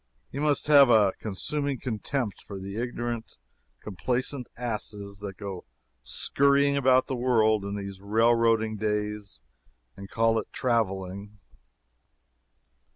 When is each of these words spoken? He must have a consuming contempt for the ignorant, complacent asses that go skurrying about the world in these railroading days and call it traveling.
He 0.31 0.39
must 0.39 0.65
have 0.65 0.89
a 0.89 1.13
consuming 1.19 1.79
contempt 1.79 2.41
for 2.41 2.59
the 2.59 2.75
ignorant, 2.81 3.37
complacent 3.81 4.47
asses 4.57 5.19
that 5.19 5.37
go 5.37 5.65
skurrying 6.03 6.75
about 6.75 7.05
the 7.05 7.15
world 7.15 7.63
in 7.63 7.75
these 7.75 8.01
railroading 8.01 8.77
days 8.77 9.41
and 9.95 10.09
call 10.09 10.39
it 10.39 10.51
traveling. 10.51 11.37